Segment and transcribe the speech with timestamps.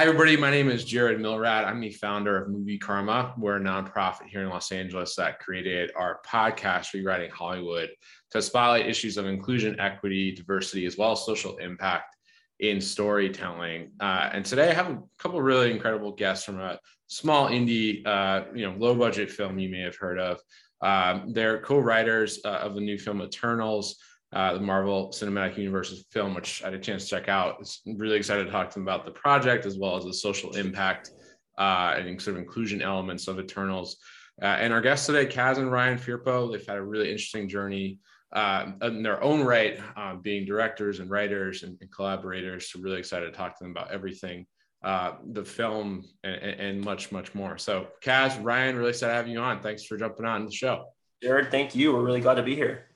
[0.00, 0.34] Hi, everybody.
[0.34, 1.66] My name is Jared Milrad.
[1.66, 3.34] I'm the founder of Movie Karma.
[3.36, 7.90] We're a nonprofit here in Los Angeles that created our podcast, Rewriting Hollywood,
[8.30, 12.16] to spotlight issues of inclusion, equity, diversity, as well as social impact
[12.60, 13.90] in storytelling.
[14.00, 16.78] Uh, and today I have a couple really incredible guests from a
[17.08, 20.40] small indie, uh, you know, low budget film you may have heard of.
[20.80, 23.96] Um, they're co-writers uh, of the new film Eternals
[24.32, 27.56] uh, the Marvel Cinematic Universe film, which I had a chance to check out.
[27.60, 30.54] It's really excited to talk to them about the project as well as the social
[30.56, 31.10] impact
[31.58, 33.96] uh, and sort of inclusion elements of Eternals.
[34.40, 37.98] Uh, and our guests today, Kaz and Ryan Firpo, they've had a really interesting journey
[38.32, 42.70] uh, in their own right, uh, being directors and writers and, and, collaborators.
[42.70, 44.46] So really excited to talk to them about everything,
[44.84, 47.58] uh, the film and, and, much, much more.
[47.58, 49.60] So Kaz, Ryan, really excited to have you on.
[49.60, 50.84] Thanks for jumping on the show.
[51.20, 51.92] Jared, thank you.
[51.92, 52.89] We're really glad to be here.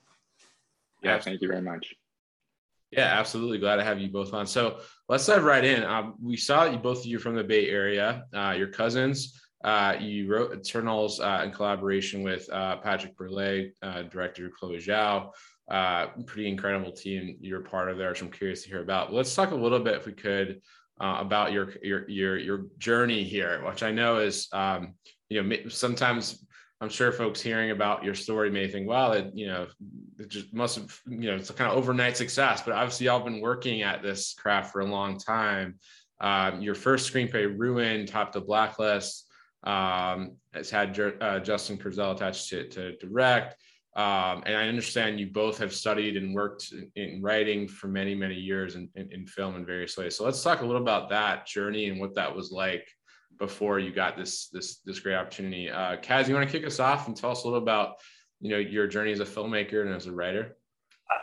[1.05, 1.95] Yeah, thank you very much.
[2.91, 3.59] Yeah, absolutely.
[3.59, 4.47] Glad to have you both on.
[4.47, 5.83] So let's dive right in.
[5.83, 8.25] Um, we saw you both of you from the Bay Area.
[8.33, 9.41] Uh, your cousins.
[9.65, 15.31] Uh, you wrote Eternals uh, in collaboration with uh, Patrick Burleigh, uh, director Chloe Zhao.
[15.71, 19.13] Uh, pretty incredible team you're part of there, which I'm curious to hear about.
[19.13, 20.61] Let's talk a little bit, if we could,
[21.01, 24.95] about your your your your journey here, which I know is um,
[25.31, 26.44] you know sometimes
[26.81, 29.67] I'm sure folks hearing about your story may think, well, it, you know,
[30.19, 33.25] it just must have, you know, it's a kind of overnight success, but obviously y'all
[33.25, 35.79] been working at this craft for a long time.
[36.21, 39.31] Um, your first screenplay, Ruin, topped the blacklist.
[39.63, 43.57] Um, it's had uh, Justin Kurzel attached to, to direct.
[43.97, 48.15] Um, and I understand you both have studied and worked in, in writing for many,
[48.15, 50.17] many years in, in, in, film in various ways.
[50.17, 52.89] So let's talk a little about that journey and what that was like
[53.39, 55.71] before you got this this this great opportunity.
[55.71, 57.97] Uh, Kaz, you want to kick us off and tell us a little about
[58.41, 60.57] you know your journey as a filmmaker and as a writer?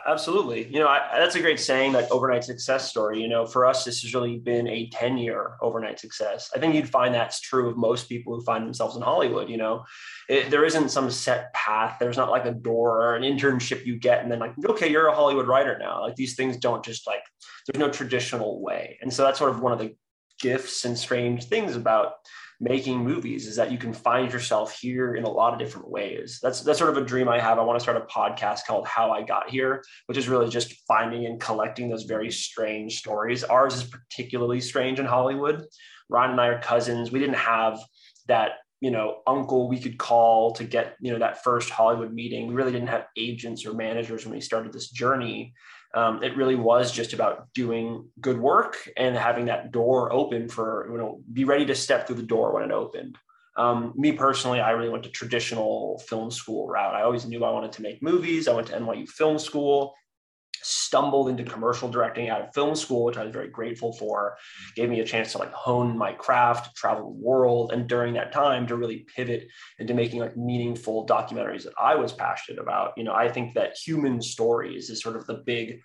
[0.06, 0.66] Absolutely.
[0.66, 3.20] You know, I, that's a great saying, like overnight success story.
[3.20, 6.50] You know, for us, this has really been a 10 year overnight success.
[6.54, 9.48] I think you'd find that's true of most people who find themselves in Hollywood.
[9.48, 9.84] You know,
[10.28, 11.96] it, there isn't some set path.
[11.98, 15.08] There's not like a door or an internship you get and then, like, okay, you're
[15.08, 16.00] a Hollywood writer now.
[16.00, 17.22] Like, these things don't just like,
[17.66, 18.98] there's no traditional way.
[19.02, 19.94] And so that's sort of one of the
[20.42, 22.14] gifts and strange things about
[22.60, 26.38] making movies is that you can find yourself here in a lot of different ways.
[26.42, 27.58] That's that's sort of a dream I have.
[27.58, 30.72] I want to start a podcast called How I Got Here, which is really just
[30.86, 33.42] finding and collecting those very strange stories.
[33.42, 35.64] Ours is particularly strange in Hollywood.
[36.08, 37.10] Ryan and I are cousins.
[37.10, 37.80] We didn't have
[38.28, 42.48] that you know uncle we could call to get you know that first hollywood meeting
[42.48, 45.54] we really didn't have agents or managers when we started this journey
[45.94, 50.88] um, it really was just about doing good work and having that door open for
[50.90, 53.18] you know be ready to step through the door when it opened.
[53.54, 56.94] Um, me personally i really went to traditional film school route.
[56.94, 58.48] I always knew i wanted to make movies.
[58.48, 59.94] I went to nyu film school
[60.92, 64.36] stumbled into commercial directing out of film school, which I was very grateful for.
[64.76, 68.30] Gave me a chance to like hone my craft, travel the world, and during that
[68.30, 69.48] time to really pivot
[69.78, 72.92] into making like meaningful documentaries that I was passionate about.
[72.98, 75.80] You know, I think that human stories is sort of the big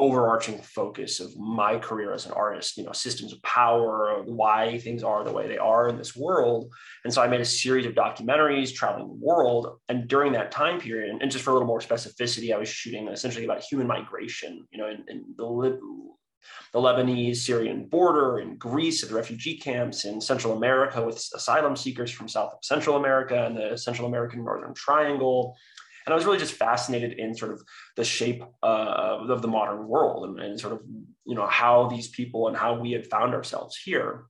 [0.00, 5.02] overarching focus of my career as an artist you know systems of power why things
[5.02, 6.72] are the way they are in this world.
[7.04, 10.80] And so i made a series of documentaries traveling the world and during that time
[10.80, 14.66] period and just for a little more specificity i was shooting essentially about human migration
[14.70, 15.78] you know in, in the
[16.72, 21.76] the Lebanese Syrian border, in Greece at the refugee camps, in Central America with asylum
[21.76, 25.56] seekers from South Central America and the Central American Northern Triangle,
[26.06, 27.62] and I was really just fascinated in sort of
[27.96, 30.80] the shape uh, of the modern world and, and sort of,
[31.26, 34.24] you know, how these people and how we had found ourselves here.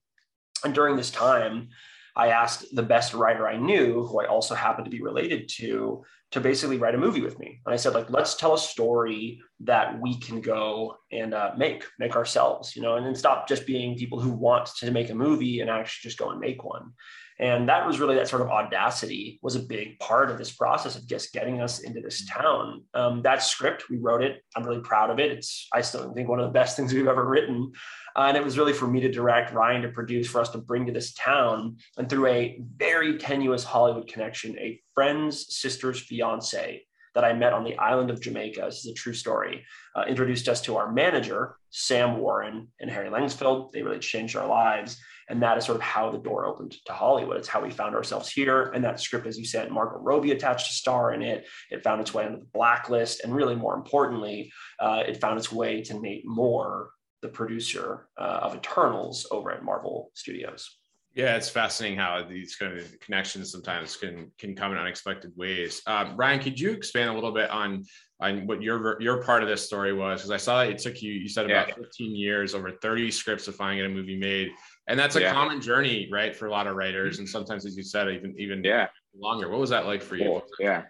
[0.65, 1.69] And during this time,
[2.17, 6.05] I asked the best writer I knew, who I also happened to be related to,
[6.33, 7.61] to basically write a movie with me.
[7.65, 11.85] And I said, like, let's tell a story that we can go and uh, make,
[11.99, 15.15] make ourselves, you know, and then stop just being people who want to make a
[15.15, 16.93] movie and actually just go and make one.
[17.41, 20.95] And that was really that sort of audacity was a big part of this process
[20.95, 22.85] of just getting us into this town.
[22.93, 24.45] Um, that script, we wrote it.
[24.55, 25.33] I'm really proud of it.
[25.33, 27.73] It's, I still think, one of the best things we've ever written.
[28.15, 30.59] Uh, and it was really for me to direct, Ryan to produce, for us to
[30.59, 31.79] bring to this town.
[31.97, 36.83] And through a very tenuous Hollywood connection, a friend's sister's fiance
[37.15, 39.65] that I met on the island of Jamaica, this is a true story,
[39.97, 43.73] uh, introduced us to our manager, Sam Warren and Harry Langsfeld.
[43.73, 45.01] They really changed our lives.
[45.31, 47.37] And that is sort of how the door opened to Hollywood.
[47.37, 48.65] It's how we found ourselves here.
[48.75, 51.47] And that script, as you said, Margot Robbie attached a star in it.
[51.71, 53.23] It found its way onto the blacklist.
[53.23, 56.91] And really, more importantly, uh, it found its way to Nate Moore,
[57.23, 60.81] the producer uh, of Eternals over at Marvel Studios.
[61.15, 65.83] Yeah, it's fascinating how these kind of connections sometimes can can come in unexpected ways.
[65.87, 67.85] Um, Ryan, could you expand a little bit on
[68.21, 70.21] on what your your part of this story was?
[70.21, 71.75] Because I saw that it took you you said about yeah.
[71.75, 74.53] 15 years, over 30 scripts to finally get a movie made,
[74.89, 75.33] and that's a yeah.
[75.33, 78.63] common journey, right, for a lot of writers, and sometimes, as you said, even even
[78.65, 78.89] yeah
[79.19, 79.49] longer.
[79.49, 80.25] What was that like for you?
[80.25, 80.43] Cool.
[80.59, 80.83] Yeah,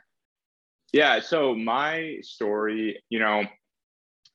[0.93, 1.21] yeah.
[1.21, 3.45] So my story, you know,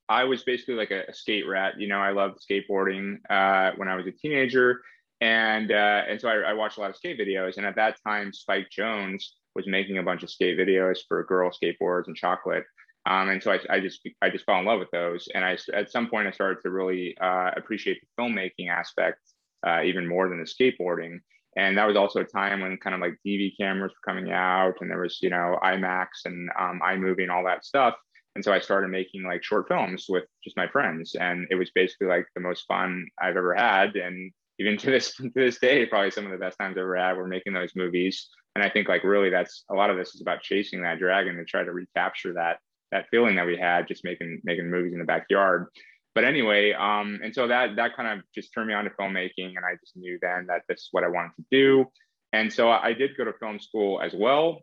[0.09, 1.79] I was basically like a, a skate rat.
[1.79, 4.81] You know, I loved skateboarding uh, when I was a teenager
[5.21, 7.57] and uh, and so I, I, watched a lot of skate videos.
[7.57, 9.23] And at that time, Spike Jonze
[9.55, 12.65] was making a bunch of skate videos for girl skateboards and chocolate.
[13.05, 15.27] Um, and so I, I, just I just fell in love with those.
[15.33, 19.19] And I at some point I started to really uh, appreciate the filmmaking aspect
[19.65, 21.19] uh, even more than the skateboarding.
[21.57, 24.75] And that was also a time when kind of like DV cameras were coming out,
[24.81, 27.95] and there was you know iMacs and um, iMovie and all that stuff.
[28.35, 31.71] And so I started making like short films with just my friends, and it was
[31.71, 33.95] basically like the most fun I've ever had.
[33.95, 36.97] And even to this to this day, probably some of the best times I've ever
[36.97, 37.15] had.
[37.15, 40.21] We're making those movies, and I think like really that's a lot of this is
[40.21, 42.59] about chasing that dragon to try to recapture that
[42.91, 45.67] that feeling that we had just making making movies in the backyard.
[46.15, 49.57] But anyway, um, and so that that kind of just turned me on to filmmaking,
[49.57, 51.85] and I just knew then that this is what I wanted to do.
[52.33, 54.61] And so I did go to film school as well,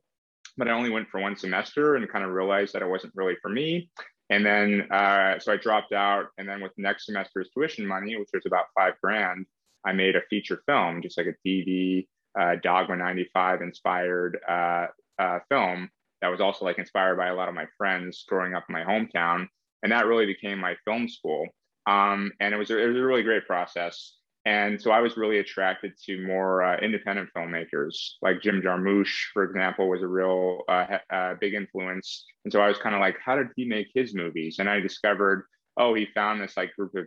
[0.56, 3.36] but I only went for one semester and kind of realized that it wasn't really
[3.40, 3.90] for me.
[4.30, 6.26] And then, uh, so I dropped out.
[6.38, 9.46] And then with next semester's tuition money, which was about five grand,
[9.84, 12.06] I made a feature film, just like a DV
[12.38, 14.86] uh, Dogma 95 inspired uh,
[15.18, 15.90] uh, film
[16.22, 18.84] that was also like inspired by a lot of my friends growing up in my
[18.84, 19.48] hometown.
[19.82, 21.46] And that really became my film school.
[21.86, 24.14] Um, and it was, a, it was a really great process.
[24.44, 29.44] And so I was really attracted to more uh, independent filmmakers, like Jim Jarmusch, for
[29.44, 32.24] example, was a real uh, uh, big influence.
[32.44, 34.56] And so I was kind of like, how did he make his movies?
[34.58, 35.44] And I discovered
[35.76, 37.06] oh, he found this like group of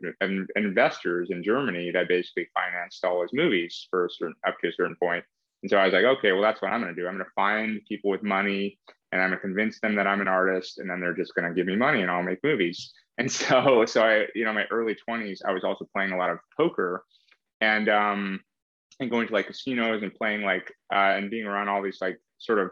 [0.56, 4.96] investors in Germany that basically financed all his movies for certain up to a certain
[5.02, 5.24] point.
[5.62, 7.08] And so I was like, okay, well, that's what I'm going to do.
[7.08, 8.80] I'm going to find people with money
[9.12, 11.68] and I'm to convince them that I'm an artist, and then they're just to give
[11.68, 12.94] me money and I'll make movies.
[13.18, 16.32] And so, so I, you know, my early 20s, I was also playing a lot
[16.32, 17.02] of poker,
[17.62, 18.42] and um,
[19.00, 22.20] and going to like casinos and playing like uh, and being around all these like
[22.40, 22.72] sort of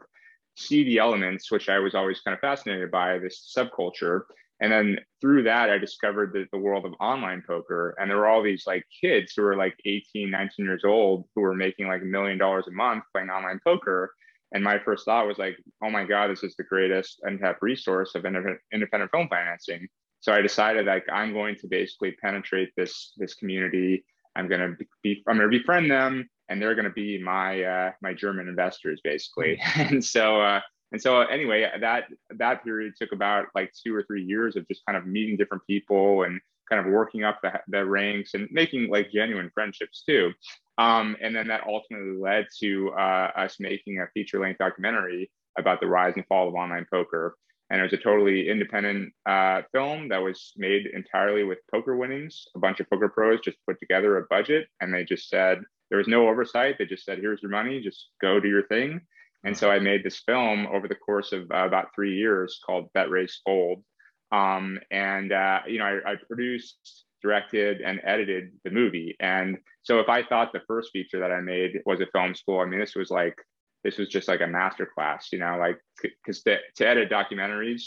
[0.56, 4.24] seedy elements, which I was always kind of fascinated by this subculture.
[4.62, 7.96] And then through that, I discovered the, the world of online poker.
[8.00, 11.42] And there were all these like kids who were like 18, 19 years old who
[11.42, 14.14] were making like a million dollars a month playing online poker.
[14.54, 18.14] And my first thought was like, oh my God, this is the greatest untapped resource
[18.16, 19.88] of independent film financing.
[20.20, 24.06] So I decided like I'm going to basically penetrate this this community.
[24.36, 28.48] I'm gonna be I'm gonna befriend them, and they're gonna be my uh, my German
[28.48, 29.60] investors basically.
[29.76, 30.62] and so uh,
[30.94, 32.06] and so anyway, that
[32.38, 35.66] that period took about like two or three years of just kind of meeting different
[35.66, 36.40] people and
[36.70, 40.32] kind of working up the, the ranks and making like genuine friendships too.
[40.78, 45.80] Um, and then that ultimately led to uh, us making a feature length documentary about
[45.80, 47.36] the rise and fall of online poker.
[47.70, 52.46] And it was a totally independent uh, film that was made entirely with poker winnings.
[52.56, 55.60] A bunch of poker pros just put together a budget and they just said,
[55.90, 56.78] there was no oversight.
[56.78, 59.02] They just said, here's your money, just go do your thing.
[59.44, 62.92] And so I made this film over the course of uh, about three years called
[62.94, 63.84] Bet Raise Fold.
[64.32, 69.16] Um, and, uh, you know, I, I, produced, directed, and edited the movie.
[69.20, 72.60] And so if I thought the first feature that I made was a film school,
[72.60, 73.36] I mean, this was like,
[73.84, 77.84] this was just like a master class, you know, like, because to, to edit documentaries,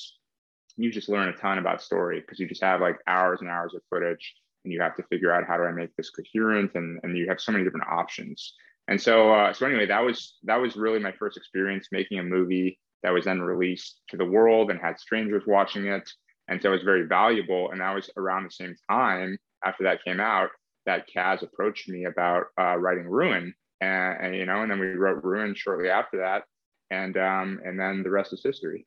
[0.76, 3.75] you just learn a ton about story because you just have like hours and hours
[3.75, 4.34] of footage
[4.64, 7.28] and you have to figure out how do I make this coherent and, and you
[7.28, 8.54] have so many different options.
[8.88, 12.22] And so, uh, so anyway, that was that was really my first experience making a
[12.22, 16.08] movie that was then released to the world and had strangers watching it.
[16.48, 17.70] And so it was very valuable.
[17.70, 20.50] And that was around the same time after that came out
[20.86, 24.86] that Kaz approached me about uh, writing Ruin, and, and, you know, and then we
[24.86, 26.44] wrote Ruin shortly after that,
[26.90, 28.86] and um, and then the rest is history.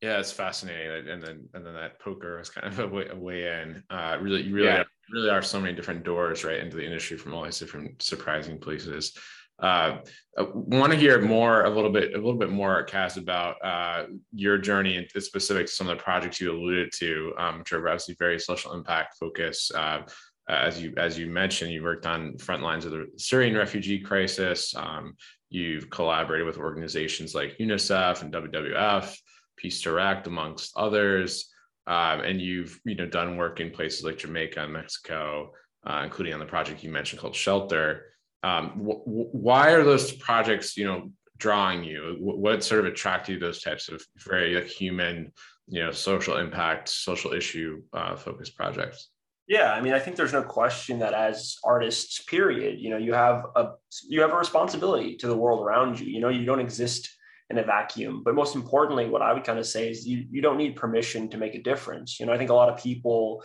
[0.00, 3.16] Yeah, it's fascinating, and then and then that poker is kind of a way, a
[3.16, 3.82] way in.
[3.90, 4.84] Uh, really, really, yeah.
[5.12, 8.58] really are so many different doors right into the industry from all these different surprising
[8.58, 9.16] places.
[9.60, 9.98] Uh,
[10.36, 14.58] want to hear more, a little bit, a little bit more, Kaz, about uh, your
[14.58, 18.16] journey and specific to some of the projects you alluded to, um, which are obviously
[18.18, 19.70] very social impact focus.
[19.74, 20.02] Uh,
[20.48, 24.74] as you as you mentioned, you worked on front lines of the Syrian refugee crisis.
[24.76, 25.16] Um,
[25.48, 29.16] you've collaborated with organizations like UNICEF and WWF.
[29.56, 31.50] Peace Direct, amongst others.
[31.86, 35.52] Um, and you've you know done work in places like Jamaica and Mexico,
[35.86, 38.13] uh, including on the project you mentioned called Shelter.
[38.44, 42.16] Um, wh- why are those projects you know drawing you?
[42.20, 45.32] what sort of attracted you to those types of very like, human,
[45.66, 49.08] you know, social impact, social issue uh, focused projects?
[49.46, 53.12] Yeah, I mean, I think there's no question that as artists, period, you know, you
[53.12, 53.72] have a
[54.08, 56.06] you have a responsibility to the world around you.
[56.06, 57.10] You know, you don't exist
[57.50, 58.22] in a vacuum.
[58.24, 61.28] But most importantly, what I would kind of say is you you don't need permission
[61.30, 62.18] to make a difference.
[62.18, 63.42] You know, I think a lot of people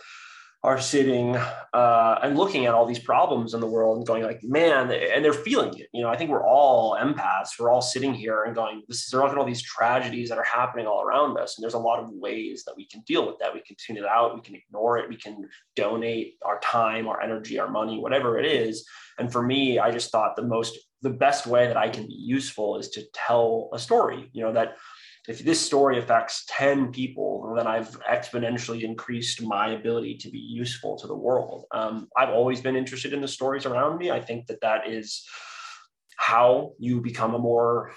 [0.62, 1.36] are sitting
[1.72, 5.24] uh, and looking at all these problems in the world and going like, man, and
[5.24, 5.88] they're feeling it.
[5.94, 7.58] You know, I think we're all empaths.
[7.58, 10.86] We're all sitting here and going, this is look all these tragedies that are happening
[10.86, 11.56] all around us.
[11.56, 13.54] And there's a lot of ways that we can deal with that.
[13.54, 14.34] We can tune it out.
[14.34, 15.08] We can ignore it.
[15.08, 18.86] We can donate our time, our energy, our money, whatever it is.
[19.18, 22.14] And for me, I just thought the most, the best way that I can be
[22.14, 24.76] useful is to tell a story, you know, that
[25.28, 30.96] if this story affects 10 people, then I've exponentially increased my ability to be useful
[30.98, 31.66] to the world.
[31.72, 34.10] Um, I've always been interested in the stories around me.
[34.10, 35.26] I think that that is
[36.20, 37.92] how you become a more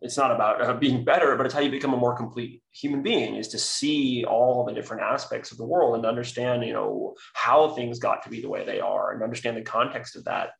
[0.00, 3.02] it's not about uh, being better but it's how you become a more complete human
[3.02, 7.14] being is to see all the different aspects of the world and understand you know
[7.34, 10.52] how things got to be the way they are and understand the context of that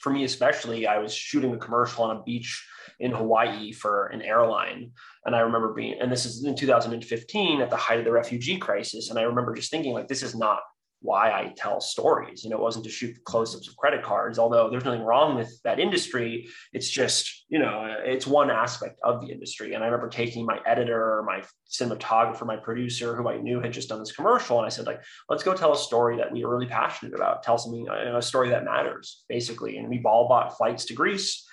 [0.00, 2.66] for me especially i was shooting a commercial on a beach
[3.00, 4.92] in Hawaii for an airline.
[5.24, 8.58] And I remember being, and this is in 2015 at the height of the refugee
[8.58, 9.10] crisis.
[9.10, 10.60] And I remember just thinking, like, this is not
[11.02, 12.44] why I tell stories.
[12.44, 15.50] You know, it wasn't to shoot close-ups of credit cards, although there's nothing wrong with
[15.64, 16.48] that industry.
[16.72, 19.74] It's just, you know, it's one aspect of the industry.
[19.74, 23.88] And I remember taking my editor, my cinematographer, my producer, who I knew had just
[23.88, 26.50] done this commercial, and I said, like, let's go tell a story that we are
[26.50, 27.42] really passionate about.
[27.42, 29.78] Tell something, a story that matters, basically.
[29.78, 31.46] And we all bought flights to Greece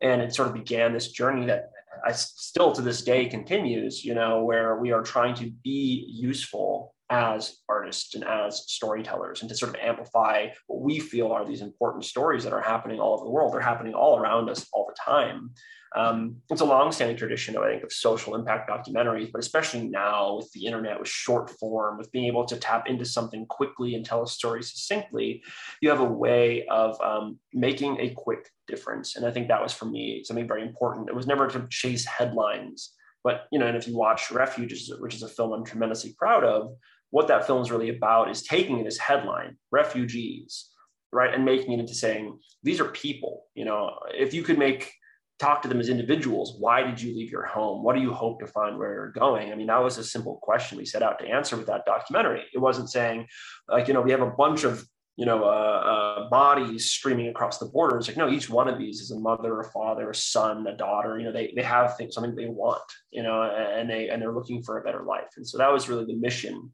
[0.00, 1.70] and it sort of began this journey that
[2.04, 6.93] I still to this day continues, you know, where we are trying to be useful
[7.14, 11.60] as artists and as storytellers and to sort of amplify what we feel are these
[11.60, 13.52] important stories that are happening all over the world.
[13.52, 15.50] They're happening all around us all the time.
[15.96, 20.50] Um, it's a long-standing tradition, I think, of social impact documentaries, but especially now with
[20.50, 24.24] the internet, with short form, with being able to tap into something quickly and tell
[24.24, 25.44] a story succinctly,
[25.80, 29.14] you have a way of um, making a quick difference.
[29.14, 31.08] And I think that was for me something very important.
[31.08, 32.92] It was never to chase headlines,
[33.22, 36.44] but you know, and if you watch Refuge, which is a film I'm tremendously proud
[36.44, 36.74] of,
[37.14, 40.70] what that film is really about is taking this headline, refugees,
[41.12, 43.44] right, and making it into saying these are people.
[43.54, 44.92] You know, if you could make
[45.38, 46.56] talk to them as individuals.
[46.58, 47.84] Why did you leave your home?
[47.84, 49.52] What do you hope to find where you're going?
[49.52, 52.42] I mean, that was a simple question we set out to answer with that documentary.
[52.52, 53.28] It wasn't saying,
[53.68, 54.84] like, you know, we have a bunch of,
[55.16, 57.96] you know, uh, uh, bodies streaming across the border.
[57.96, 60.76] It's like, no, each one of these is a mother, a father, a son, a
[60.76, 61.18] daughter.
[61.18, 64.34] You know, they, they have things, something they want, you know, and they and they're
[64.34, 65.30] looking for a better life.
[65.36, 66.72] And so that was really the mission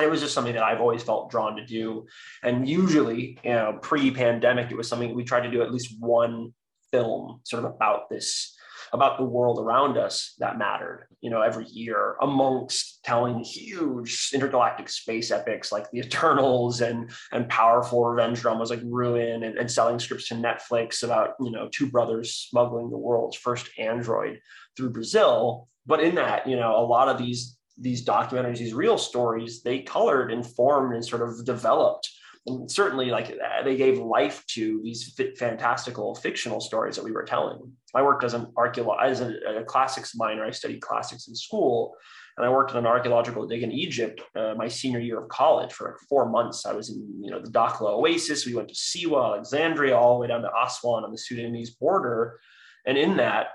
[0.00, 2.06] it was just something that I've always felt drawn to do.
[2.42, 6.54] And usually, you know, pre-pandemic, it was something we tried to do at least one
[6.90, 8.56] film sort of about this
[8.92, 14.88] about the world around us that mattered you know every year amongst telling huge intergalactic
[14.88, 19.98] space epics like the eternals and and powerful revenge dramas like ruin and, and selling
[19.98, 24.38] scripts to netflix about you know two brothers smuggling the world's first android
[24.76, 28.96] through brazil but in that you know a lot of these these documentaries these real
[28.96, 32.08] stories they colored informed and sort of developed
[32.46, 37.22] and certainly like uh, they gave life to these fantastical fictional stories that we were
[37.22, 37.60] telling.
[37.94, 40.44] I worked as an archaeologist, as a, a, classics minor.
[40.44, 41.94] I studied classics in school,
[42.36, 45.72] and I worked in an archaeological dig in Egypt uh, my senior year of college
[45.72, 46.66] for like four months.
[46.66, 48.44] I was in you know the Dakhla Oasis.
[48.44, 52.40] We went to Siwa, Alexandria, all the way down to Aswan on the Sudanese border,
[52.86, 53.50] and in that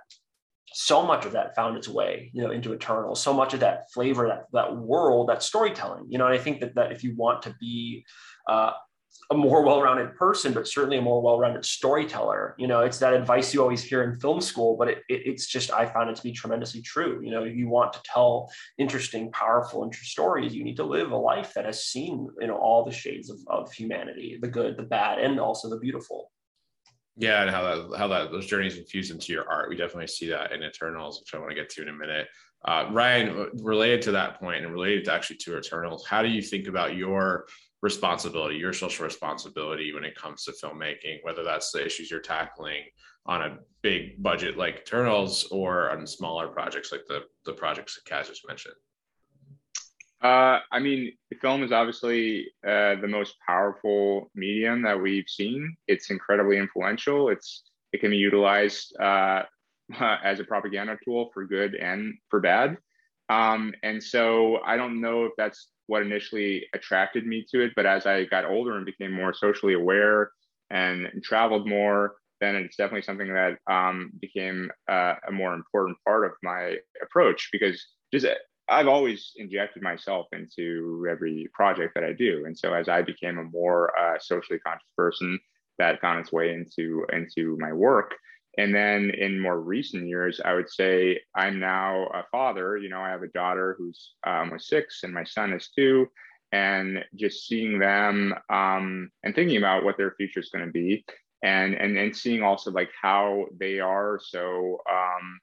[0.79, 3.15] so much of that found its way, you know, into Eternal.
[3.15, 6.27] So much of that flavor, that that world, that storytelling, you know.
[6.27, 8.05] And I think that that if you want to be
[8.48, 8.74] uh,
[9.31, 12.53] a more well-rounded person, but certainly a more well-rounded storyteller.
[12.60, 15.48] You know, it's that advice you always hear in film school, but it, it, it's
[15.48, 17.22] just I found it to be tremendously true.
[17.24, 21.10] You know, if you want to tell interesting, powerful, interesting stories, you need to live
[21.10, 24.77] a life that has seen you know all the shades of, of humanity, the good,
[24.77, 26.29] the bad, and also the beautiful.
[27.19, 29.69] Yeah, and how that how that those journeys infuse into your art.
[29.69, 32.27] We definitely see that in Eternals, which I want to get to in a minute.
[32.63, 36.41] Uh, Ryan, related to that point and related to actually to Eternals, how do you
[36.41, 37.47] think about your
[37.81, 42.83] responsibility, your social responsibility when it comes to filmmaking, whether that's the issues you're tackling
[43.25, 48.12] on a big budget like Eternals or on smaller projects like the the projects that
[48.12, 48.75] Kaz just mentioned?
[50.21, 55.75] Uh, I mean, film is obviously uh, the most powerful medium that we've seen.
[55.88, 57.29] It's incredibly influential.
[57.29, 59.43] It's it can be utilized uh,
[60.24, 62.77] as a propaganda tool for good and for bad.
[63.29, 67.74] Um, and so I don't know if that's what initially attracted me to it.
[67.75, 70.31] But as I got older and became more socially aware
[70.69, 76.25] and traveled more, then it's definitely something that um, became uh, a more important part
[76.25, 77.83] of my approach because
[78.13, 78.25] just
[78.69, 83.38] I've always injected myself into every project that I do, and so as I became
[83.38, 85.39] a more uh, socially conscious person,
[85.79, 88.15] that found its way into into my work.
[88.57, 92.75] And then in more recent years, I would say I'm now a father.
[92.77, 96.07] You know, I have a daughter who's um, six, and my son is two.
[96.51, 101.05] And just seeing them um, and thinking about what their future is going to be,
[101.43, 105.39] and and and seeing also like how they are so um,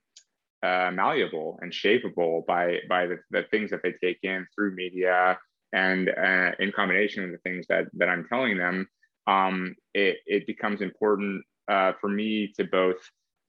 [0.65, 5.39] uh, malleable and shapeable by by the, the things that they take in through media
[5.75, 8.89] and uh, in combination with the things that that I'm telling them,
[9.27, 12.97] um, it it becomes important uh, for me to both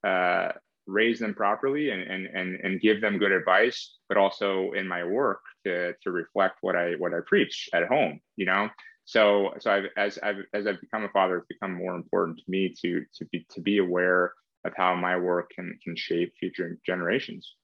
[0.06, 0.50] uh,
[0.88, 5.04] raise them properly and, and and and give them good advice, but also in my
[5.04, 8.20] work to to reflect what I what I preach at home.
[8.36, 8.70] You know,
[9.06, 12.44] so so I've as I've as I've become a father, it's become more important to
[12.48, 14.34] me to to be to be aware
[14.66, 17.56] of how my work can can shape future generations.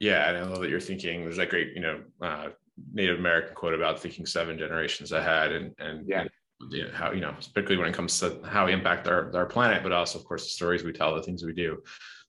[0.00, 1.22] Yeah, and I love that you're thinking.
[1.22, 2.48] There's that great, you know, uh,
[2.92, 6.24] Native American quote about thinking seven generations ahead, and and yeah.
[6.70, 9.46] You know, how you know, particularly when it comes to how we impact our, our
[9.46, 11.82] planet, but also, of course, the stories we tell, the things we do.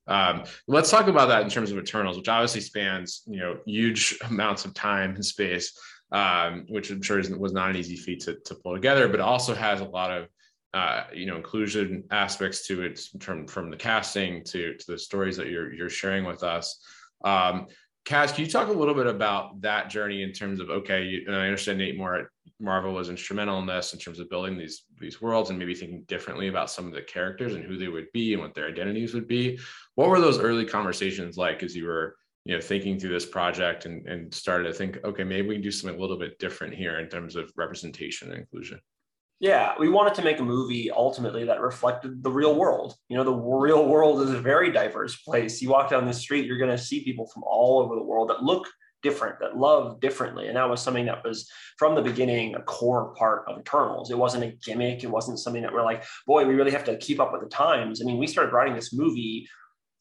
[0.08, 4.18] Um, let's talk about that in terms of Eternals, which obviously spans you know huge
[4.30, 5.78] amounts of time and space,
[6.12, 9.54] um, which I'm sure was not an easy feat to, to pull together, but also
[9.54, 10.28] has a lot of
[10.74, 15.38] uh, you know inclusion aspects to it from from the casting to to the stories
[15.38, 16.80] that you're you're sharing with us.
[17.24, 17.68] Um,
[18.06, 21.24] Kaz, can you talk a little bit about that journey in terms of okay, you,
[21.28, 22.26] and I understand Nate Moore at
[22.60, 26.04] Marvel was instrumental in this in terms of building these these worlds and maybe thinking
[26.08, 29.14] differently about some of the characters and who they would be and what their identities
[29.14, 29.60] would be.
[29.96, 33.86] What were those early conversations like as you were you know thinking through this project
[33.86, 36.74] and, and started to think okay maybe we can do something a little bit different
[36.74, 38.80] here in terms of representation and inclusion
[39.42, 42.94] yeah, we wanted to make a movie ultimately that reflected the real world.
[43.10, 45.64] You know, the real world is a very diverse place.
[45.64, 48.30] You walk down the street, you're going to see people from all over the world
[48.30, 48.68] that look
[49.02, 50.48] different, that love differently.
[50.48, 54.12] And that was something that was from the beginning a core part of Eternals.
[54.12, 55.04] It wasn't a gimmick.
[55.04, 57.50] It wasn't something that we're like, boy, we really have to keep up with the
[57.50, 58.00] times.
[58.00, 59.48] I mean, we started writing this movie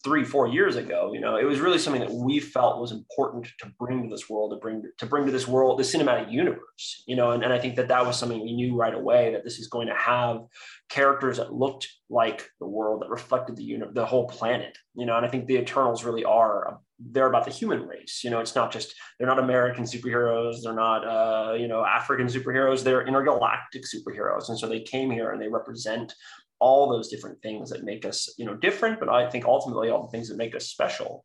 [0.02, 3.47] three four years ago you know it was really something that we felt was important
[3.58, 7.04] to bring to this world to bring to bring to this world the cinematic universe
[7.06, 9.45] you know and, and i think that that was something we knew right away that
[9.45, 10.41] this is going to have
[10.89, 15.17] characters that looked like the world that reflected the universe, the whole planet you know
[15.17, 16.78] and i think the eternals really are
[17.13, 20.75] they're about the human race you know it's not just they're not american superheroes they're
[20.75, 25.41] not uh, you know african superheroes they're intergalactic superheroes and so they came here and
[25.41, 26.15] they represent
[26.60, 30.02] all those different things that make us, you know, different, but I think ultimately all
[30.06, 31.25] the things that make us special.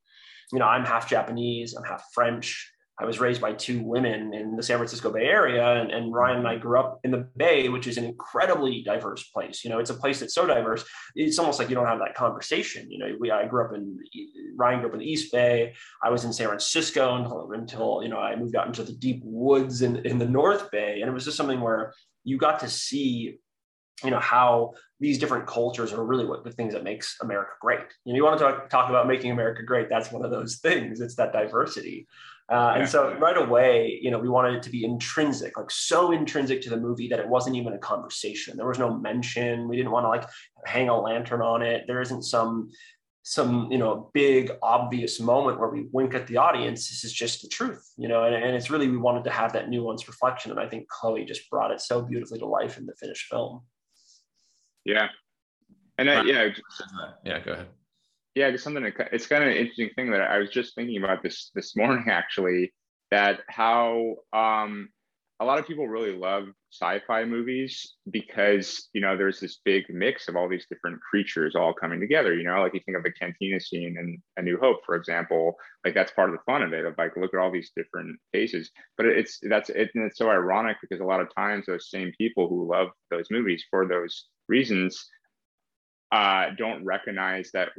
[0.52, 2.72] You know, I'm half Japanese, I'm half French.
[2.98, 6.38] I was raised by two women in the San Francisco Bay Area, and, and, Ryan
[6.38, 9.66] and I grew up in the Bay, which is an incredibly diverse place.
[9.66, 12.16] You know, it's a place that's so diverse, it's almost like you don't have that
[12.16, 12.90] conversation.
[12.90, 14.00] You know, we I grew up in
[14.56, 15.74] Ryan grew up in the East Bay.
[16.02, 19.20] I was in San Francisco until, until you know I moved out into the deep
[19.26, 21.94] woods in, in the North Bay, and it was just something where
[22.24, 23.40] you got to see
[24.04, 27.80] you know how these different cultures are really what the things that makes america great.
[28.04, 30.58] You know you want to talk, talk about making america great that's one of those
[30.62, 32.08] things it's that diversity.
[32.48, 36.12] Uh, and so right away you know we wanted it to be intrinsic like so
[36.12, 38.56] intrinsic to the movie that it wasn't even a conversation.
[38.58, 40.28] There was no mention we didn't want to like
[40.66, 41.86] hang a lantern on it.
[41.88, 42.70] There isn't some
[43.28, 47.42] some you know big obvious moment where we wink at the audience this is just
[47.42, 50.52] the truth you know and, and it's really we wanted to have that nuanced reflection
[50.52, 53.64] and i think chloe just brought it so beautifully to life in the finished film
[54.86, 55.08] yeah.
[55.98, 56.50] And I, yeah,
[57.24, 57.68] yeah, go ahead.
[58.36, 58.84] Yeah, just something.
[59.12, 62.06] It's kind of an interesting thing that I was just thinking about this this morning
[62.10, 62.74] actually.
[63.12, 64.90] That how um,
[65.40, 70.28] a lot of people really love sci-fi movies because you know there's this big mix
[70.28, 72.34] of all these different creatures all coming together.
[72.34, 75.56] You know, like you think of the cantina scene in A New Hope, for example.
[75.86, 76.84] Like that's part of the fun of it.
[76.84, 78.72] Of like look at all these different faces.
[78.98, 82.12] But it's that's it, and it's so ironic because a lot of times those same
[82.18, 85.10] people who love those movies for those reasons
[86.12, 87.70] uh, don't recognize that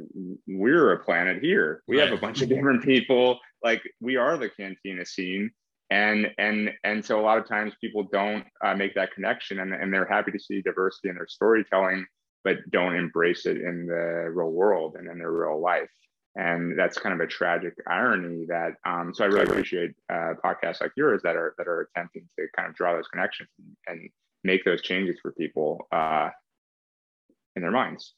[0.47, 1.81] we're a planet here.
[1.87, 2.09] We right.
[2.09, 3.39] have a bunch of different people.
[3.63, 5.49] Like we are the cantina scene,
[5.89, 9.73] and and and so a lot of times people don't uh, make that connection, and
[9.73, 12.05] and they're happy to see diversity in their storytelling,
[12.43, 15.89] but don't embrace it in the real world and in their real life.
[16.35, 18.45] And that's kind of a tragic irony.
[18.47, 22.27] That um, so I really appreciate uh, podcasts like yours that are that are attempting
[22.37, 23.49] to kind of draw those connections
[23.87, 24.09] and,
[24.43, 26.29] make those changes for people uh,
[27.57, 28.13] in their minds.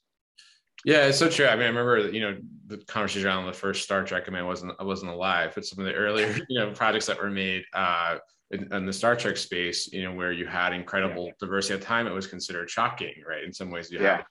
[0.86, 1.48] Yeah, it's so true.
[1.48, 4.26] I mean, I remember you know the conversation around the first Star Trek.
[4.28, 7.08] I mean, I wasn't I wasn't alive, but some of the earlier you know projects
[7.08, 8.18] that were made uh,
[8.52, 11.32] in, in, the Star Trek space, you know, where you had incredible yeah.
[11.40, 13.44] diversity at the time, it was considered shocking, right?
[13.44, 14.18] In some ways, you yeah.
[14.18, 14.26] had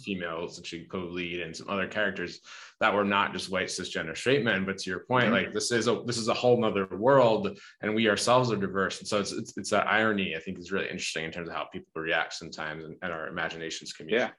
[0.00, 2.40] female essentially co-lead and some other characters
[2.80, 5.86] that were not just white cisgender straight men but to your point like this is
[5.86, 9.32] a this is a whole nother world and we ourselves are diverse and so it's
[9.32, 12.34] it's, it's that irony i think is really interesting in terms of how people react
[12.34, 14.30] sometimes and, and our imaginations can yeah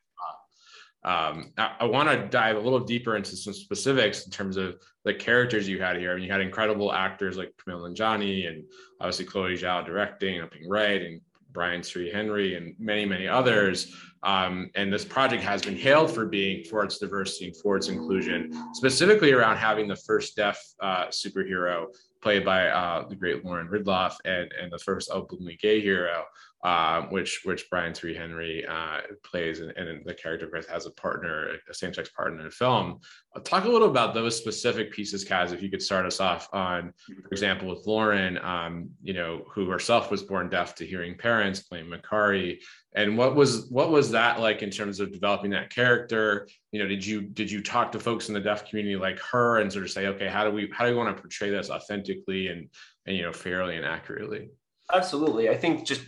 [1.04, 4.82] um, I, I want to dive a little deeper into some specifics in terms of
[5.06, 6.12] the characters you had here.
[6.12, 8.64] I mean, you had incredible actors like Kumail Nanjiani and
[9.00, 13.96] obviously Chloe Zhao directing, and being right, and Brian Tyree Henry, and many, many others.
[14.24, 17.88] Um, and this project has been hailed for being for its diversity and for its
[17.88, 21.86] inclusion, specifically around having the first deaf uh, superhero
[22.22, 26.26] played by uh, the great Lauren Ridloff and, and the first openly gay hero
[26.64, 29.72] um, which which Brian Tyree Henry uh, plays, and,
[30.06, 33.00] the character has a partner, a same-sex partner in film.
[33.36, 35.54] I'll talk a little about those specific pieces, Kaz.
[35.54, 39.70] If you could start us off on, for example, with Lauren, um, you know, who
[39.70, 42.60] herself was born deaf to hearing parents, playing Makkari,
[42.96, 46.48] and what was what was that like in terms of developing that character?
[46.72, 49.60] You know, did you did you talk to folks in the deaf community like her
[49.60, 51.70] and sort of say, okay, how do we how do we want to portray this
[51.70, 52.68] authentically and
[53.06, 54.50] and you know fairly and accurately?
[54.92, 55.50] Absolutely.
[55.50, 56.02] I think just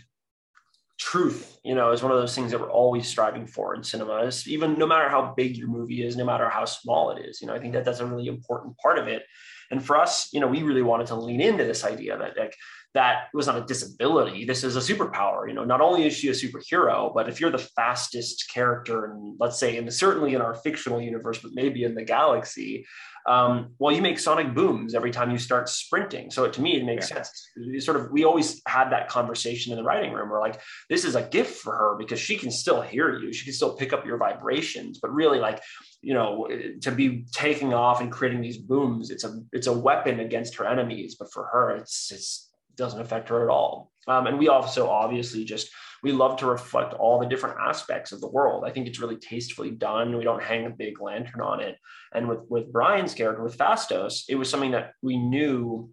[1.00, 4.18] truth you know is one of those things that we're always striving for in cinema
[4.18, 7.40] is even no matter how big your movie is no matter how small it is
[7.40, 9.22] you know i think that that's a really important part of it
[9.70, 12.56] and for us you know we really wanted to lean into this idea that like
[12.92, 16.28] that was not a disability this is a superpower you know not only is she
[16.28, 20.54] a superhero but if you're the fastest character and let's say and certainly in our
[20.54, 22.84] fictional universe but maybe in the galaxy
[23.26, 26.30] um, well, you make sonic booms every time you start sprinting.
[26.30, 27.22] So to me, it makes yeah.
[27.22, 27.84] sense.
[27.84, 30.28] Sort of, we always had that conversation in the writing room.
[30.30, 33.32] We're like, this is a gift for her because she can still hear you.
[33.32, 34.98] She can still pick up your vibrations.
[35.00, 35.60] But really, like,
[36.02, 36.48] you know,
[36.80, 40.66] to be taking off and creating these booms, it's a it's a weapon against her
[40.66, 41.16] enemies.
[41.18, 43.92] But for her, it's it's doesn't affect her at all.
[44.08, 45.70] Um, and we also obviously just
[46.02, 48.64] we love to reflect all the different aspects of the world.
[48.64, 50.16] I think it's really tastefully done.
[50.16, 51.76] We don't hang a big lantern on it.
[52.14, 55.90] And with with Brian's character, with Phastos it was something that we knew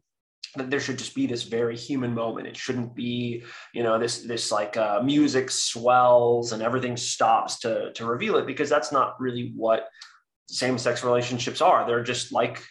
[0.57, 2.47] that there should just be this very human moment.
[2.47, 3.43] It shouldn't be,
[3.73, 8.47] you know, this this like uh, music swells and everything stops to to reveal it
[8.47, 9.87] because that's not really what
[10.49, 11.85] same sex relationships are.
[11.85, 12.63] They're just like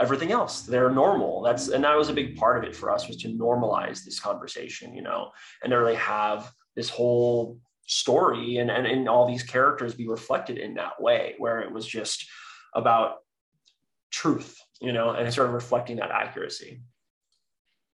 [0.00, 3.08] everything else they're normal that's and that was a big part of it for us
[3.08, 5.30] was to normalize this conversation you know
[5.62, 10.56] and to really have this whole story and, and and all these characters be reflected
[10.56, 12.26] in that way where it was just
[12.74, 13.16] about
[14.10, 16.80] truth you know and sort of reflecting that accuracy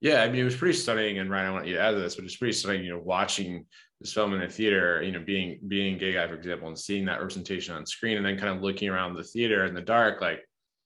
[0.04, 2.00] yeah i mean it was pretty stunning and ryan i want you to add to
[2.00, 3.66] this but it's pretty stunning you know watching
[4.00, 7.06] this film in the theater you know being being gay guy for example and seeing
[7.06, 10.22] that representation on screen and then kind of looking around the theater in the dark
[10.22, 10.42] like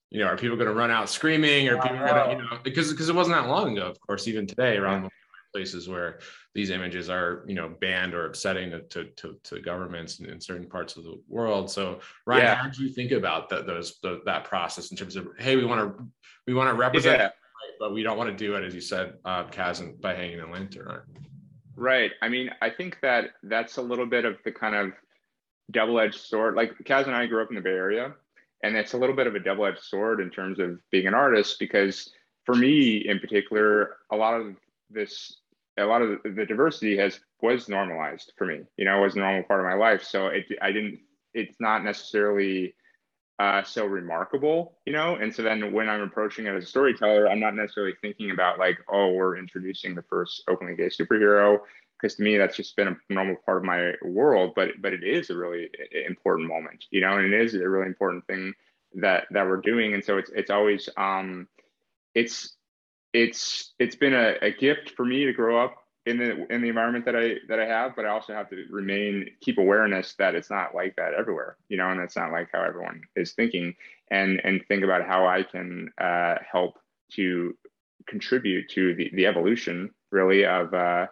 [0.09, 1.67] you know, are people going to run out screaming?
[1.67, 4.27] Or people going to, you know, because because it wasn't that long ago, of course,
[4.27, 5.09] even today around yeah.
[5.53, 6.19] places where
[6.55, 10.67] these images are, you know, banned or upsetting to to, to governments in, in, certain
[10.67, 11.69] parts of the world.
[11.69, 12.55] So, Ryan, yeah.
[12.55, 15.65] how do you think about that those the, that process in terms of, hey, we
[15.65, 16.07] want to
[16.45, 17.29] we want to represent, yeah.
[17.79, 20.49] But we don't want to do it, as you said, uh, Kaz, by hanging a
[20.49, 21.01] lantern.
[21.75, 22.11] Right.
[22.21, 24.91] I mean, I think that that's a little bit of the kind of
[25.71, 26.55] double-edged sword.
[26.55, 28.13] Like Kaz and I grew up in the Bay Area,
[28.63, 31.59] and it's a little bit of a double-edged sword in terms of being an artist
[31.59, 32.11] because
[32.45, 34.55] for me in particular a lot of
[34.89, 35.41] this
[35.77, 39.19] a lot of the, diversity has was normalized for me you know it was a
[39.19, 40.99] normal part of my life so it i didn't
[41.33, 42.73] it's not necessarily
[43.39, 45.15] uh, so remarkable you know?
[45.15, 48.59] And so then when i'm approaching it as a storyteller i'm not necessarily thinking about
[48.59, 51.59] like oh we're introducing the first openly gay superhero
[51.99, 55.03] because to me that's just been a normal part of my world but but it
[55.03, 55.69] is a really
[56.07, 57.17] important moment you know?
[57.17, 58.53] And it is a really important thing
[58.95, 59.93] that that we're doing.
[59.93, 61.47] And so it's it's always um
[62.15, 62.55] it's
[63.13, 66.69] it's it's been a, a gift for me to grow up in the in the
[66.69, 70.35] environment that I that I have, but I also have to remain keep awareness that
[70.35, 73.75] it's not like that everywhere, you know, and it's not like how everyone is thinking,
[74.09, 76.79] and and think about how I can uh, help
[77.13, 77.55] to
[78.07, 81.07] contribute to the the evolution really of uh,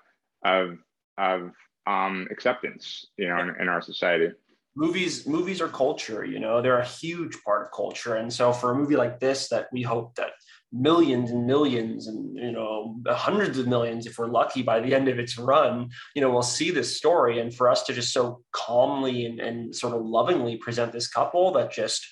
[0.45, 0.77] of
[1.17, 1.51] of
[1.85, 4.31] um, acceptance, you know, in, in our society.
[4.77, 8.15] Movies movies are culture you know they're a huge part of culture.
[8.15, 10.31] And so for a movie like this that we hope that
[10.75, 15.07] millions and millions and you know hundreds of millions if we're lucky by the end
[15.07, 17.39] of its run you know we'll see this story.
[17.39, 21.51] And for us to just so calmly and, and sort of lovingly present this couple
[21.53, 22.05] that just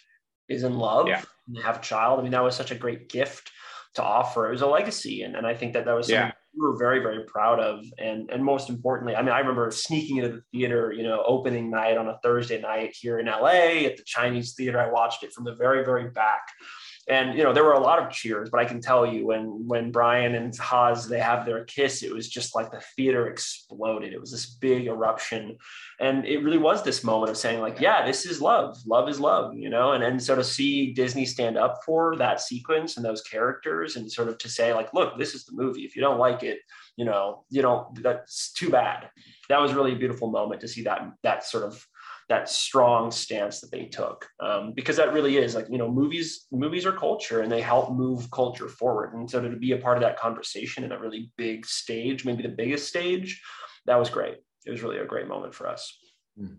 [0.48, 1.22] is in love yeah.
[1.48, 3.52] and have a child i mean that was such a great gift
[3.96, 4.48] to offer.
[4.48, 5.24] It was a legacy.
[5.24, 6.32] And, and i think that that was yeah.
[6.56, 7.84] we were very very proud of.
[7.98, 11.70] And and most importantly i mean i remember sneaking into the theater you know opening
[11.70, 14.80] night on a thursday night here in la at the chinese theater.
[14.80, 16.44] I watched it from the very very back
[17.10, 19.68] and you know there were a lot of cheers but i can tell you when
[19.68, 24.14] when brian and Haaz they have their kiss it was just like the theater exploded.
[24.14, 25.58] It was this big eruption.
[26.00, 28.78] And it really was this moment of saying like yeah this is love.
[28.86, 29.94] Love is love you know?
[29.94, 34.12] And and so to see disney stand up for that sequence and those characters and
[34.12, 35.82] sort of to say like look this is the movie.
[35.82, 36.60] If you don't like it
[36.98, 39.10] you know you don't that's too bad.
[39.50, 41.86] That was really a beautiful moment to see that that sort of
[42.30, 44.28] that strong stance that they took.
[44.40, 47.92] Um, because that really is like you know movies movies are culture and they help
[47.92, 49.14] move culture forward.
[49.14, 52.44] And so to be a part of that conversation in a really big stage maybe
[52.44, 53.42] the biggest stage
[53.86, 54.38] that was great.
[54.66, 55.98] It was really a great moment for us.
[56.38, 56.56] Hmm.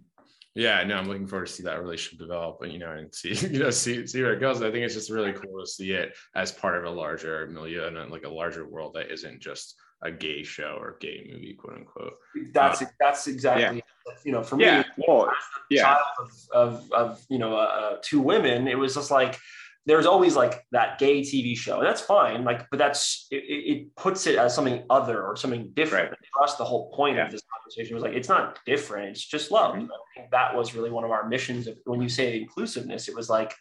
[0.54, 3.34] Yeah no i'm looking forward to see that relationship develop and you know and see
[3.48, 5.92] you know see see where it goes i think it's just really cool to see
[5.92, 9.76] it as part of a larger milieu and like a larger world that isn't just
[10.04, 12.14] a gay show or gay movie, quote unquote.
[12.52, 14.14] That's uh, that's exactly yeah.
[14.24, 14.80] you know for yeah.
[14.80, 15.04] me.
[15.08, 15.30] Well,
[15.70, 15.82] yeah.
[15.82, 17.60] Child of, of, of you know uh,
[17.94, 19.38] uh, two women, it was just like
[19.86, 22.44] there's always like that gay TV show, and that's fine.
[22.44, 26.10] Like, but that's it, it puts it as something other or something different.
[26.10, 26.18] Right.
[26.32, 27.26] For us, the whole point yeah.
[27.26, 29.74] of this conversation was like it's not different; it's just love.
[29.74, 30.22] Mm-hmm.
[30.30, 31.66] that was really one of our missions.
[31.66, 33.54] Of, when you say inclusiveness, it was like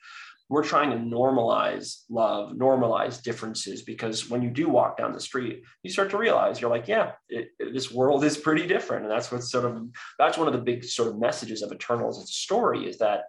[0.50, 5.64] we're trying to normalize love, normalize differences, because when you do walk down the street,
[5.84, 9.04] you start to realize you're like, yeah, it, it, this world is pretty different.
[9.04, 9.82] And that's what's sort of,
[10.20, 13.24] that's one of the big sort of messages of Eternals as a story is that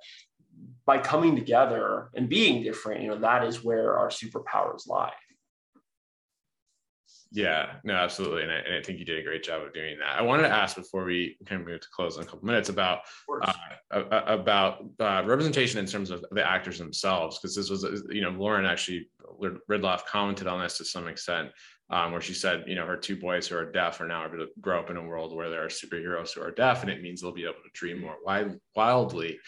[0.87, 5.12] by coming together and being different, you know, that is where our superpowers lie.
[7.35, 9.99] Yeah, no, absolutely, and I, and I, think you did a great job of doing
[9.99, 10.16] that.
[10.16, 12.68] I wanted to ask before we kind of move to close in a couple minutes
[12.68, 13.01] about
[13.42, 13.53] uh,
[13.90, 18.64] about uh, representation in terms of the actors themselves, because this was you know Lauren
[18.64, 19.09] actually
[19.68, 21.51] Ridloff commented on this to some extent,
[21.90, 24.38] um, where she said you know her two boys who are deaf are now able
[24.38, 27.03] to grow up in a world where there are superheroes who are deaf, and it
[27.03, 29.38] means they'll be able to dream more wild, wildly.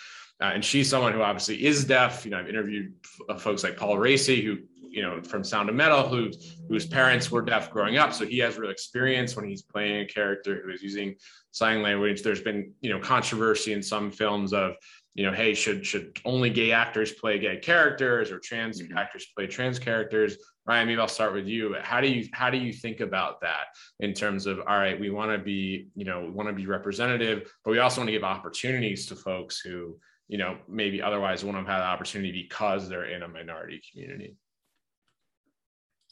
[0.41, 2.25] Uh, and she's someone who obviously is deaf.
[2.25, 2.93] You know, I've interviewed
[3.31, 6.31] f- folks like Paul Raci, who you know from Sound of Metal, who
[6.69, 10.07] whose parents were deaf growing up, so he has real experience when he's playing a
[10.07, 11.15] character who is using
[11.53, 12.23] sign language.
[12.23, 14.75] There's been you know controversy in some films of
[15.17, 18.97] you know, hey, should should only gay actors play gay characters or trans mm-hmm.
[18.97, 20.37] actors play trans characters?
[20.67, 21.75] Ryan, maybe I'll start with you.
[21.81, 23.69] How do you how do you think about that
[24.01, 26.67] in terms of all right, we want to be, you know, we want to be
[26.67, 29.97] representative, but we also want to give opportunities to folks who,
[30.29, 34.37] you know, maybe otherwise wouldn't have had the opportunity because they're in a minority community.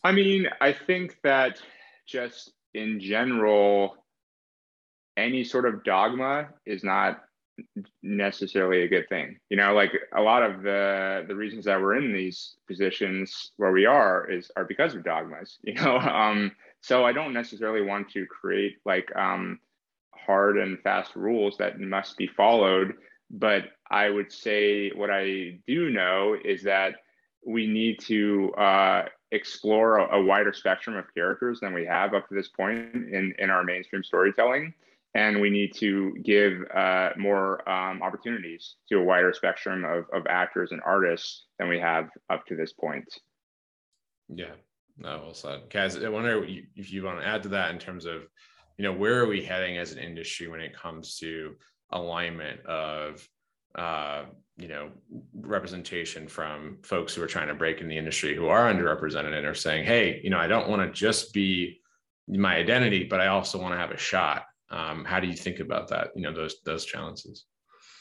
[0.03, 1.61] I mean, I think that
[2.07, 3.97] just in general,
[5.19, 7.21] any sort of dogma is not
[8.03, 9.39] necessarily a good thing.
[9.51, 13.73] You know, like a lot of the the reasons that we're in these positions where
[13.73, 15.59] we are is are because of dogmas.
[15.65, 19.59] You know, um, so I don't necessarily want to create like um,
[20.15, 22.95] hard and fast rules that must be followed.
[23.31, 26.97] But I would say what I do know is that
[27.47, 32.29] we need to uh, explore a, a, wider spectrum of characters than we have up
[32.29, 34.73] to this point in, in our mainstream storytelling.
[35.15, 40.27] And we need to give uh, more um, opportunities to a wider spectrum of, of
[40.29, 43.05] actors and artists than we have up to this point.
[44.29, 44.55] Yeah,
[44.99, 45.71] no, well said.
[45.71, 48.23] Kaz, I wonder if you want to add to that in terms of,
[48.77, 51.55] you know, where are we heading as an industry when it comes to
[51.91, 53.27] alignment of
[53.77, 54.25] uh,
[54.57, 54.91] you know
[55.35, 59.47] representation from folks who are trying to break in the industry who are underrepresented and
[59.47, 61.81] are saying hey you know i don't want to just be
[62.29, 65.61] my identity but i also want to have a shot um, how do you think
[65.61, 67.47] about that you know those those challenges?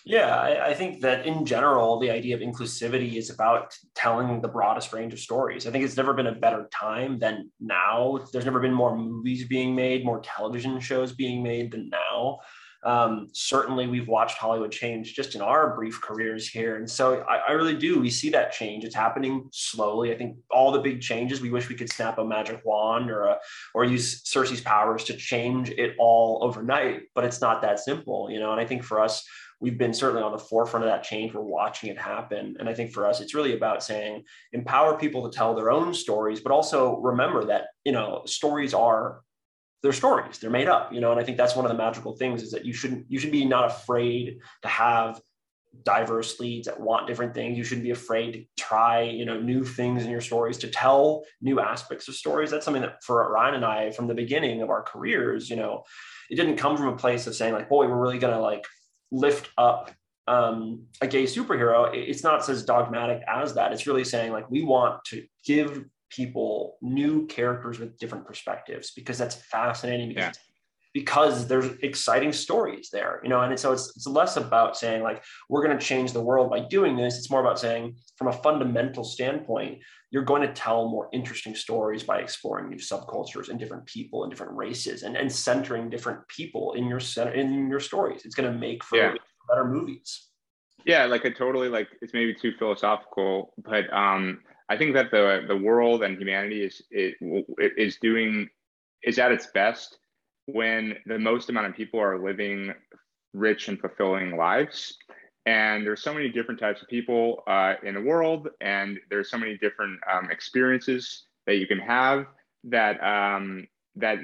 [0.06, 4.50] Yeah I, I, think that in general the idea of inclusivity is about telling the
[4.50, 5.66] broadest range of stories.
[5.66, 8.20] I think it's never been a better time than now.
[8.34, 12.40] There's never been more movies being made more television shows being made than now
[12.86, 16.76] um, certainly we've watched Hollywood change just in our brief careers here.
[16.76, 18.00] And so I, I, really do.
[18.00, 18.84] We see that change.
[18.84, 20.14] It's happening slowly.
[20.14, 23.24] I think all the big changes, we wish we could snap a magic wand or
[23.24, 23.38] a,
[23.74, 28.40] or use Sersi's powers to change it all overnight, but it's not that simple, you
[28.40, 28.52] know?
[28.52, 29.26] And I think for us,
[29.62, 31.34] we've been certainly on the forefront of that change.
[31.34, 32.58] We're watching it happen.
[32.60, 35.94] And I think for us, it's really about saying empower people to tell their own
[35.94, 39.22] stories, but also remember that, you know, stories are
[39.84, 40.40] they're stories.
[40.40, 42.52] They're made up you know and i think that's one of the magical things is
[42.52, 45.22] that you shouldn't you should be not afraid to have
[45.84, 47.58] diverse leads that want different things.
[47.58, 51.24] You shouldn't be afraid to try you know new things in your stories to tell
[51.42, 52.52] new aspects of stories.
[52.52, 55.84] That's something that for ryan and i from the beginning of our careers you know
[56.30, 58.66] it didn't come from a place of saying like boy we're really to like
[59.12, 59.92] lift up
[60.28, 61.94] um, a gay superhero.
[61.94, 63.74] It's not as dogmatic as that.
[63.74, 65.84] It's really saying like we want to give
[66.16, 70.32] people new characters with different perspectives because that's fascinating because yeah.
[70.94, 73.42] because there's exciting stories there, you know.
[73.42, 76.60] And so it's it's less about saying like we're going to change the world by
[76.60, 77.18] doing this.
[77.18, 79.80] It's more about saying from a fundamental standpoint,
[80.12, 84.32] you're going to tell more interesting stories by exploring new subcultures and different people and
[84.32, 88.26] different races and, and centering different people in your center in your stories.
[88.26, 89.14] It's going to make for yeah.
[89.50, 90.30] better movies.
[90.86, 95.46] Yeah, like I totally like it's maybe too philosophical, but um I think that the
[95.48, 97.16] the world and humanity is it,
[97.78, 98.50] is doing
[99.04, 99.98] is at its best
[100.46, 102.74] when the most amount of people are living
[103.34, 104.98] rich and fulfilling lives.
[105.46, 109.38] And there's so many different types of people uh, in the world, and there's so
[109.38, 112.28] many different um, experiences that you can have
[112.66, 114.20] that um, that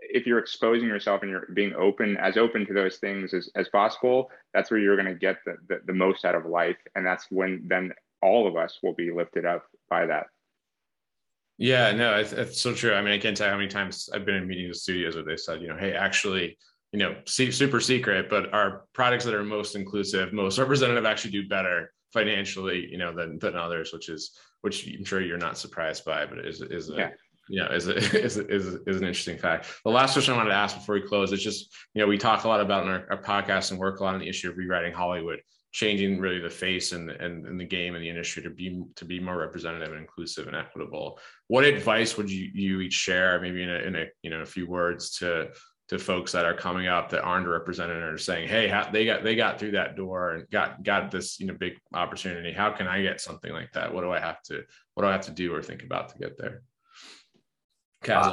[0.00, 3.68] if you're exposing yourself and you're being open as open to those things as, as
[3.68, 7.04] possible, that's where you're going to get the, the, the most out of life, and
[7.04, 10.26] that's when then all of us will be lifted up by that.
[11.58, 12.94] Yeah, no, it's, it's, so true.
[12.94, 15.16] I mean, I can't tell you how many times I've been in meetings with studios
[15.16, 16.56] where they said, you know, hey, actually,
[16.92, 21.48] you know, super secret, but our products that are most inclusive, most representative actually do
[21.48, 26.04] better financially, you know, than than others, which is which I'm sure you're not surprised
[26.04, 27.10] by, but is is a yeah.
[27.48, 29.66] you know is a, is, a, is, a, is an interesting fact.
[29.84, 32.18] The last question I wanted to ask before we close is just you know we
[32.18, 34.48] talk a lot about in our, our podcast and work a lot on the issue
[34.48, 35.40] of rewriting Hollywood
[35.72, 39.04] changing really the face and and, and the game and the industry to be to
[39.04, 41.18] be more representative and inclusive and equitable.
[41.48, 44.46] What advice would you you each share, maybe in a, in a you know a
[44.46, 45.50] few words to
[45.88, 49.22] to folks that are coming up that aren't represented or saying, "Hey, how, they got
[49.22, 52.52] they got through that door and got got this you know big opportunity.
[52.52, 53.92] How can I get something like that?
[53.92, 54.62] What do I have to
[54.94, 56.62] what do I have to do or think about to get there?"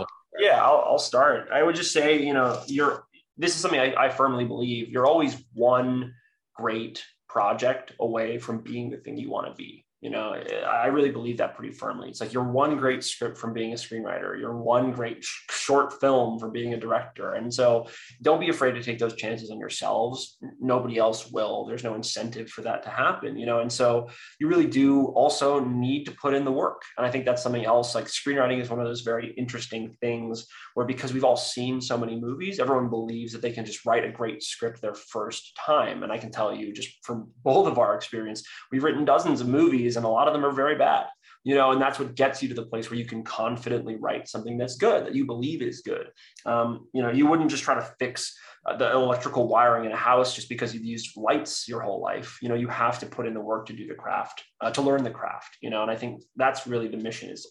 [0.03, 0.05] Uh,
[0.39, 1.49] yeah, I'll, I'll start.
[1.51, 3.05] I would just say, you know, you're
[3.37, 4.89] this is something I, I firmly believe.
[4.89, 6.13] You're always one
[6.55, 7.03] great
[7.35, 9.84] project away from being the thing you want to be.
[10.05, 10.35] You know,
[10.69, 12.09] I really believe that pretty firmly.
[12.09, 15.99] It's like you're one great script from being a screenwriter, you're one great sh- short
[15.99, 17.33] film from being a director.
[17.33, 17.87] And so
[18.21, 20.37] don't be afraid to take those chances on yourselves.
[20.61, 21.65] Nobody else will.
[21.65, 23.61] There's no incentive for that to happen, you know.
[23.61, 24.07] And so
[24.39, 26.83] you really do also need to put in the work.
[26.99, 27.95] And I think that's something else.
[27.95, 31.97] Like screenwriting is one of those very interesting things where because we've all seen so
[31.97, 36.03] many movies, everyone believes that they can just write a great script their first time.
[36.03, 39.47] And I can tell you just from both of our experience, we've written dozens of
[39.47, 41.05] movies and a lot of them are very bad
[41.45, 44.27] you know and that's what gets you to the place where you can confidently write
[44.27, 46.07] something that's good that you believe is good.
[46.45, 49.95] Um, you know you wouldn't just try to fix uh, the electrical wiring in a
[49.95, 52.39] house just because you've used lights your whole life.
[52.41, 54.81] You know you have to put in the work to do the craft uh, to
[54.81, 57.47] learn the craft you know and i think that's really the mission is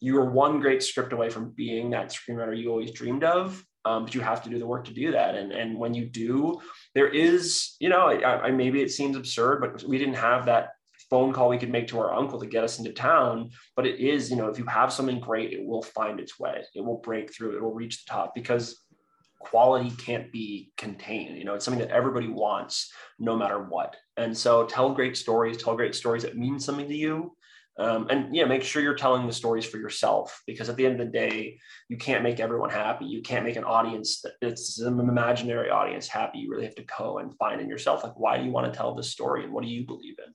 [0.00, 4.04] you are one great script away from being that screenwriter you always dreamed of um,
[4.04, 5.36] but you have to do the work to do that.
[5.36, 6.60] And and when you do
[6.94, 10.70] there is you know I, I, maybe it seems absurd but we didn't have that
[11.10, 13.50] phone call we could make to our uncle to get us into town.
[13.74, 16.62] But it is, you know, if you have something great, it will find its way.
[16.74, 17.56] It will break through.
[17.56, 18.84] It will reach the top because
[19.40, 21.38] quality can't be contained.
[21.38, 23.96] You know, it's something that everybody wants no matter what.
[24.16, 27.36] And so tell great stories, tell great stories that mean something to you.
[27.78, 30.98] Um, and yeah, make sure you're telling the stories for yourself because at the end
[30.98, 31.58] of the day,
[31.90, 33.04] you can't make everyone happy.
[33.04, 36.38] You can't make an audience that it's an imaginary audience happy.
[36.38, 38.76] You really have to go and find in yourself like why do you want to
[38.76, 40.32] tell this story and what do you believe in?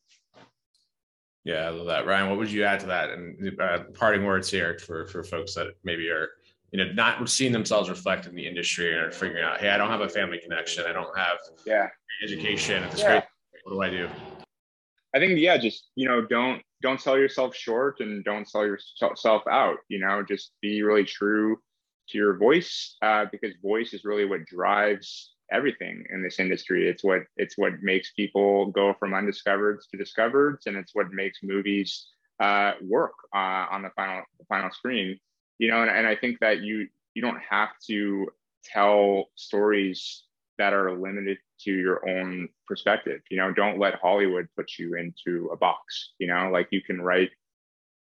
[1.44, 2.06] Yeah, I love that.
[2.06, 3.10] Ryan, what would you add to that?
[3.10, 6.30] And uh, parting words here for for folks that maybe are
[6.72, 9.78] you know not seeing themselves reflect in the industry and are figuring out, hey, I
[9.78, 11.88] don't have a family connection, I don't have yeah
[12.24, 12.84] education.
[12.84, 13.08] It's yeah.
[13.08, 13.24] great.
[13.64, 14.10] What do I do?
[15.16, 19.44] I think yeah, just you know, don't don't sell yourself short and don't sell yourself
[19.50, 19.78] out.
[19.90, 21.58] You know, just be really true
[22.10, 26.88] to your voice uh, because voice is really what drives everything in this industry.
[26.88, 31.40] It's what it's what makes people go from undiscovered to discovered, and it's what makes
[31.44, 32.08] movies
[32.40, 35.20] uh, work uh, on the final the final screen.
[35.60, 38.28] You know, and, and I think that you you don't have to
[38.64, 40.24] tell stories
[40.58, 43.22] that are limited to your own perspective.
[43.30, 46.14] You know, don't let Hollywood put you into a box.
[46.20, 47.32] You know, like you can write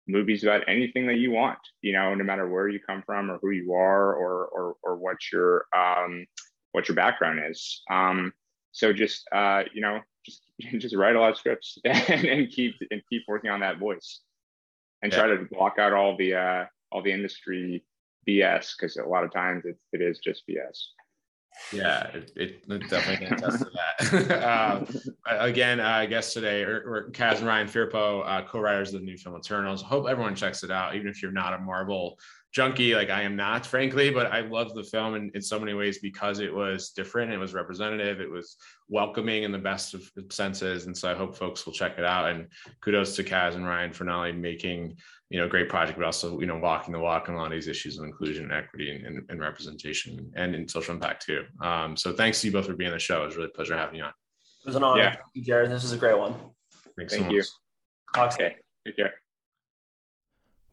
[0.08, 1.60] movies about anything that you want.
[1.82, 4.96] You know, no matter where you come from or who you are or or or
[4.98, 6.26] what your um,
[6.72, 7.82] what your background is.
[7.90, 8.34] Um,
[8.72, 10.42] so just uh, you know, just
[10.80, 14.22] just write a lot of scripts and, and keep and keep working on that voice,
[15.02, 15.20] and yeah.
[15.20, 17.84] try to block out all the uh, all the industry
[18.28, 20.78] BS because a lot of times it, it is just BS.
[21.74, 24.44] Yeah, it, it definitely can attest to that.
[24.44, 24.86] uh,
[25.28, 29.06] again, uh, I guess today, or, or Kaz and Ryan Firpo, uh, co-writers of the
[29.06, 29.82] new film Eternals.
[29.82, 32.18] Hope everyone checks it out, even if you're not a Marvel
[32.52, 35.74] junkie like I am not, frankly, but I loved the film in, in so many
[35.74, 38.58] ways because it was different, it was representative, it was
[38.90, 40.86] welcoming in the best of senses.
[40.86, 42.30] And so I hope folks will check it out.
[42.30, 42.48] And
[42.82, 44.98] kudos to Kaz and Ryan for not only making,
[45.30, 47.46] you know, a great project, but also, you know, walking the walk on a lot
[47.46, 51.26] of these issues of inclusion and equity and, and, and representation and in social impact
[51.26, 51.46] too.
[51.62, 53.24] Um, so thanks to you both for being on the show.
[53.24, 54.10] It was really a pleasure having you on.
[54.10, 55.02] It was an honor.
[55.02, 55.16] Yeah.
[55.34, 55.72] You, Jared.
[55.72, 56.36] This was a great one.
[56.98, 57.44] Thanks Thank so you.
[58.18, 58.58] Okay.
[58.86, 59.21] Take care.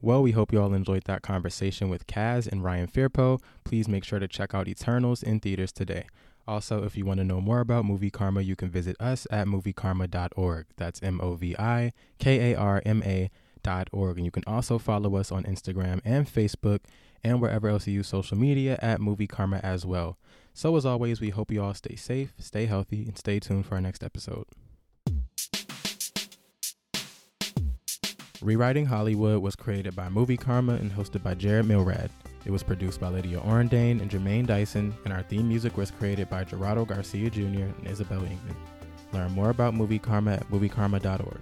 [0.01, 3.41] Well, we hope you all enjoyed that conversation with Kaz and Ryan Firpo.
[3.65, 6.07] Please make sure to check out Eternals in theaters today.
[6.47, 9.49] Also, if you want to know more about Movie Karma, you can visit us at
[9.49, 10.67] moviekarma.org.
[10.77, 13.31] That's M O V I K A R M A
[13.63, 14.17] dot org.
[14.17, 16.81] And you can also follow us on Instagram and Facebook
[17.25, 20.17] and wherever else you use social media at Movie Karma as well.
[20.55, 23.75] So, as always, we hope you all stay safe, stay healthy, and stay tuned for
[23.75, 24.47] our next episode.
[28.41, 32.11] Rewriting Hollywood was created by Movie Karma and hosted by Jared Milrad.
[32.45, 36.31] It was produced by Lydia Orendane and Jermaine Dyson, and our theme music was created
[36.31, 37.43] by Gerardo Garcia Jr.
[37.43, 38.55] and Isabel Ingman.
[39.13, 41.41] Learn more about Movie Karma at moviekarma.org.